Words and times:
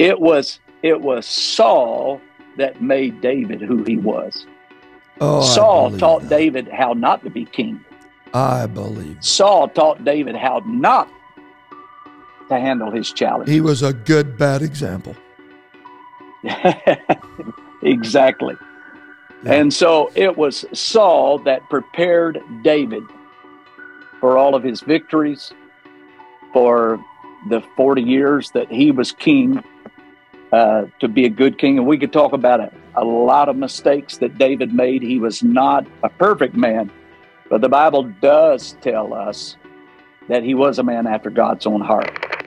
It 0.00 0.18
was 0.18 0.60
it 0.82 1.02
was 1.02 1.26
Saul 1.26 2.22
that 2.56 2.80
made 2.80 3.20
David 3.20 3.60
who 3.60 3.84
he 3.84 3.98
was. 3.98 4.46
Oh, 5.20 5.42
Saul 5.42 5.94
taught 5.98 6.22
that. 6.22 6.30
David 6.30 6.68
how 6.68 6.94
not 6.94 7.22
to 7.24 7.28
be 7.28 7.44
king. 7.44 7.84
I 8.32 8.64
believe. 8.64 9.18
Saul 9.20 9.68
taught 9.68 10.02
David 10.02 10.36
how 10.36 10.62
not 10.64 11.06
to 12.48 12.58
handle 12.58 12.90
his 12.90 13.12
challenge. 13.12 13.50
He 13.50 13.60
was 13.60 13.82
a 13.82 13.92
good 13.92 14.38
bad 14.38 14.62
example. 14.62 15.14
exactly. 17.82 18.56
Yeah. 19.44 19.52
And 19.52 19.74
so 19.74 20.10
it 20.14 20.38
was 20.38 20.64
Saul 20.72 21.40
that 21.40 21.60
prepared 21.68 22.40
David 22.62 23.02
for 24.18 24.38
all 24.38 24.54
of 24.54 24.62
his 24.62 24.80
victories, 24.80 25.52
for 26.54 26.98
the 27.50 27.60
40 27.76 28.00
years 28.00 28.50
that 28.52 28.72
he 28.72 28.90
was 28.90 29.12
king, 29.12 29.62
uh, 30.52 30.86
to 30.98 31.08
be 31.08 31.24
a 31.24 31.28
good 31.28 31.58
king. 31.58 31.78
And 31.78 31.86
we 31.86 31.98
could 31.98 32.12
talk 32.12 32.32
about 32.32 32.60
a, 32.60 32.72
a 32.96 33.04
lot 33.04 33.48
of 33.48 33.56
mistakes 33.56 34.18
that 34.18 34.38
David 34.38 34.74
made. 34.74 35.02
He 35.02 35.18
was 35.18 35.42
not 35.42 35.86
a 36.02 36.08
perfect 36.08 36.54
man, 36.54 36.90
but 37.48 37.60
the 37.60 37.68
Bible 37.68 38.04
does 38.20 38.76
tell 38.80 39.14
us 39.14 39.56
that 40.28 40.42
he 40.42 40.54
was 40.54 40.78
a 40.78 40.82
man 40.82 41.06
after 41.06 41.30
God's 41.30 41.66
own 41.66 41.80
heart. 41.80 42.29